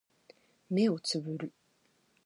[0.71, 1.53] 目をつぶる